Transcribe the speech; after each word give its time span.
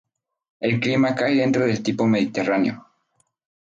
El 0.61 0.79
clima 0.79 1.13
cae 1.13 1.35
dentro 1.35 1.63
del 1.67 1.83
tipo 1.83 2.07
mediterráneo. 2.07 2.87